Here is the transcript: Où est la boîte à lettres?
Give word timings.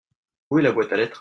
Où 0.49 0.57
est 0.59 0.63
la 0.63 0.71
boîte 0.71 0.91
à 0.93 0.97
lettres? 0.97 1.19